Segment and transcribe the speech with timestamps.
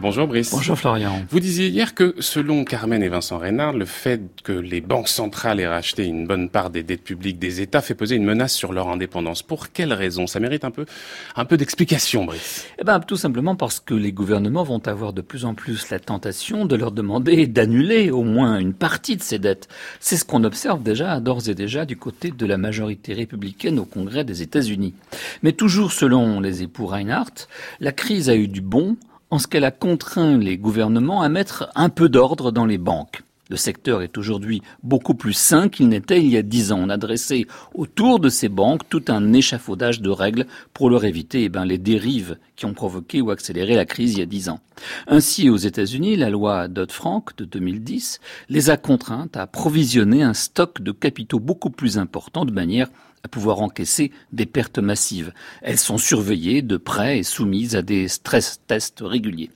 [0.00, 0.52] Bonjour Brice.
[0.52, 1.26] Bonjour Florian.
[1.28, 5.58] Vous disiez hier que selon Carmen et Vincent Reynard, le fait que les banques centrales
[5.58, 8.72] aient racheté une bonne part des dettes publiques des États fait peser une menace sur
[8.72, 9.42] leur indépendance.
[9.42, 10.28] Pour quelle raison?
[10.28, 10.86] Ça mérite un peu,
[11.34, 12.68] un peu d'explication, Brice.
[12.78, 15.98] Eh ben, tout simplement parce que les gouvernements vont avoir de plus en plus la
[15.98, 19.66] tentation de leur demander d'annuler au moins une partie de ces dettes.
[19.98, 23.84] C'est ce qu'on observe déjà, d'ores et déjà, du côté de la majorité républicaine au
[23.84, 24.94] Congrès des États-Unis.
[25.42, 27.48] Mais toujours selon les époux Reinhardt,
[27.80, 28.96] la crise a eu du bon
[29.30, 33.22] en ce qu'elle a contraint les gouvernements à mettre un peu d'ordre dans les banques.
[33.50, 36.80] Le secteur est aujourd'hui beaucoup plus sain qu'il n'était il y a dix ans.
[36.80, 41.44] On a dressé autour de ces banques tout un échafaudage de règles pour leur éviter
[41.44, 44.50] eh ben, les dérives qui ont provoqué ou accéléré la crise il y a dix
[44.50, 44.60] ans.
[45.06, 48.20] Ainsi, aux États-Unis, la loi Dodd-Frank de 2010
[48.50, 52.88] les a contraintes à provisionner un stock de capitaux beaucoup plus important de manière
[53.24, 55.32] à pouvoir encaisser des pertes massives.
[55.62, 59.50] Elles sont surveillées de près et soumises à des stress tests réguliers.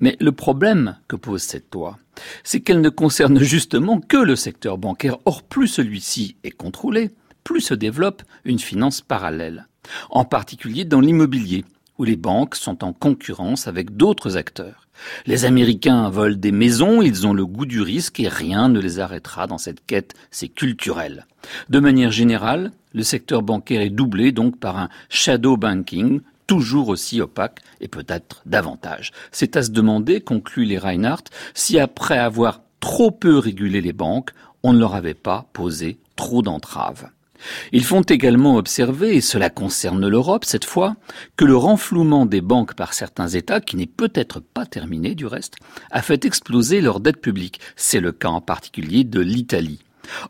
[0.00, 1.98] Mais le problème que pose cette loi,
[2.42, 5.18] c'est qu'elle ne concerne justement que le secteur bancaire.
[5.24, 7.10] Or, plus celui-ci est contrôlé,
[7.42, 9.66] plus se développe une finance parallèle.
[10.10, 11.64] En particulier dans l'immobilier,
[11.98, 14.88] où les banques sont en concurrence avec d'autres acteurs.
[15.26, 19.00] Les Américains volent des maisons, ils ont le goût du risque et rien ne les
[19.00, 21.26] arrêtera dans cette quête, c'est culturel.
[21.68, 27.20] De manière générale, le secteur bancaire est doublé donc par un shadow banking, toujours aussi
[27.20, 29.12] opaque et peut-être davantage.
[29.32, 34.30] C'est à se demander, conclut les Reinhardt, si après avoir trop peu régulé les banques,
[34.62, 37.08] on ne leur avait pas posé trop d'entraves.
[37.72, 40.96] Ils font également observer, et cela concerne l'Europe cette fois,
[41.36, 45.56] que le renflouement des banques par certains États, qui n'est peut-être pas terminé du reste,
[45.90, 47.60] a fait exploser leur dette publique.
[47.76, 49.80] C'est le cas en particulier de l'Italie.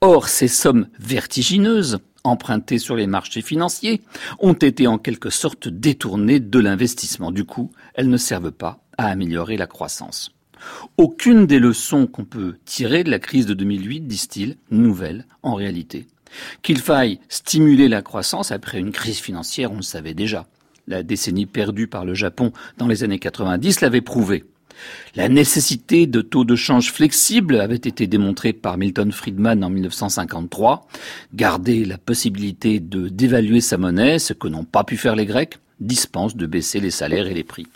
[0.00, 1.98] Or, ces sommes vertigineuses,
[2.28, 4.02] empruntées sur les marchés financiers,
[4.38, 7.32] ont été en quelque sorte détournées de l'investissement.
[7.32, 10.34] Du coup, elles ne servent pas à améliorer la croissance.
[10.96, 16.06] Aucune des leçons qu'on peut tirer de la crise de 2008, disent-ils, nouvelle en réalité.
[16.62, 20.46] Qu'il faille stimuler la croissance après une crise financière, on le savait déjà.
[20.86, 24.44] La décennie perdue par le Japon dans les années 90 l'avait prouvé.
[25.14, 30.86] La nécessité de taux de change flexibles avait été démontrée par Milton Friedman en 1953.
[31.34, 35.58] Garder la possibilité de dévaluer sa monnaie, ce que n'ont pas pu faire les Grecs,
[35.80, 37.66] dispense de baisser les salaires et les prix.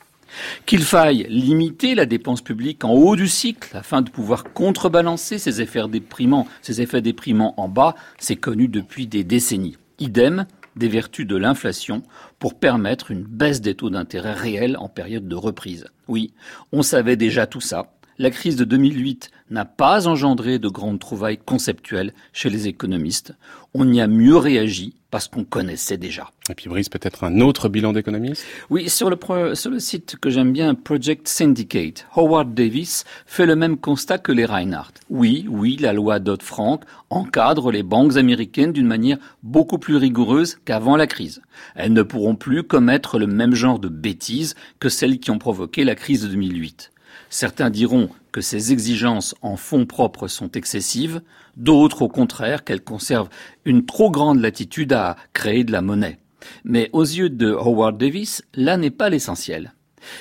[0.65, 5.61] Qu'il faille limiter la dépense publique en haut du cycle afin de pouvoir contrebalancer ces
[5.61, 9.77] effets déprimants, ces effets déprimants en bas, c'est connu depuis des décennies.
[9.99, 10.47] Idem
[10.77, 12.03] des vertus de l'inflation
[12.39, 15.87] pour permettre une baisse des taux d'intérêt réels en période de reprise.
[16.09, 16.33] Oui,
[16.73, 17.93] on savait déjà tout ça.
[18.23, 23.35] La crise de 2008 n'a pas engendré de grandes trouvailles conceptuelles chez les économistes.
[23.75, 26.31] On y a mieux réagi parce qu'on connaissait déjà.
[26.49, 30.31] Et puis Brice, peut-être un autre bilan d'économistes Oui, sur le, sur le site que
[30.31, 34.95] j'aime bien, Project Syndicate, Howard Davis fait le même constat que les Reinhardt.
[35.11, 40.95] Oui, oui, la loi Dodd-Frank encadre les banques américaines d'une manière beaucoup plus rigoureuse qu'avant
[40.95, 41.43] la crise.
[41.75, 45.83] Elles ne pourront plus commettre le même genre de bêtises que celles qui ont provoqué
[45.83, 46.93] la crise de 2008.
[47.33, 51.23] Certains diront que ces exigences en fonds propres sont excessives,
[51.57, 53.31] d'autres au contraire qu'elles conservent
[53.65, 56.19] une trop grande latitude à créer de la monnaie.
[56.65, 59.73] Mais aux yeux de Howard Davis, là n'est pas l'essentiel.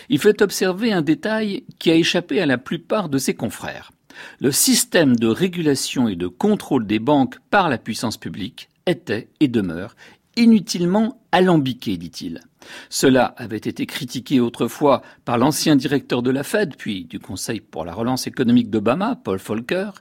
[0.07, 3.91] Il fait observer un détail qui a échappé à la plupart de ses confrères.
[4.39, 9.49] Le système de régulation et de contrôle des banques par la puissance publique était et
[9.49, 9.97] demeure
[10.35, 12.41] inutilement alambiqué, dit-il.
[12.89, 17.85] Cela avait été critiqué autrefois par l'ancien directeur de la Fed, puis du Conseil pour
[17.85, 19.91] la relance économique d'Obama, Paul Volcker.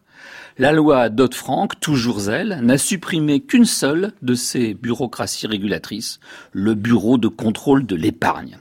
[0.59, 6.21] La loi Dodd-Frank, toujours elle, n'a supprimé qu'une seule de ces bureaucraties régulatrices,
[6.53, 8.59] le Bureau de contrôle de l'épargne.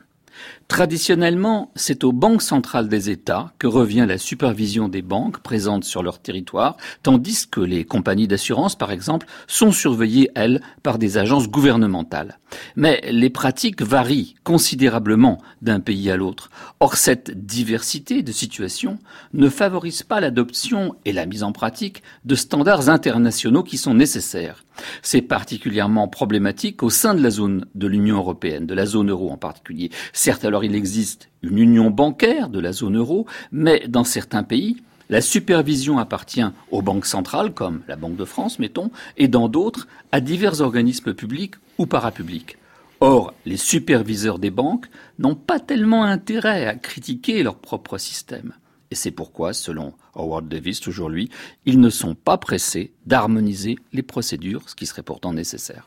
[0.68, 6.04] Traditionnellement, c'est aux banques centrales des États que revient la supervision des banques présentes sur
[6.04, 11.50] leur territoire, tandis que les compagnies d'assurance, par exemple, sont surveillées, elles, par des agences
[11.50, 12.38] gouvernementales.
[12.76, 16.52] Mais les pratiques varient considérablement d'un pays à l'autre.
[16.80, 19.00] Or, cette diversité de situations
[19.34, 24.64] ne favorise pas l'adoption et la mise en pratique de standards internationaux qui sont nécessaires.
[25.02, 29.30] C'est particulièrement problématique au sein de la zone de l'Union européenne, de la zone euro
[29.32, 29.90] en particulier.
[30.14, 34.78] Certes, alors il existe une union bancaire de la zone euro, mais dans certains pays,
[35.10, 39.88] la supervision appartient aux banques centrales, comme la Banque de France, mettons, et dans d'autres,
[40.12, 42.58] à divers organismes publics ou parapublics.
[43.00, 44.88] Or, les superviseurs des banques
[45.18, 48.54] n'ont pas tellement intérêt à critiquer leur propre système.
[48.92, 51.30] Et c'est pourquoi, selon Howard Davis, toujours lui,
[51.66, 55.78] ils ne sont pas pressés d'harmoniser les procédures, ce qui serait pourtant nécessaire.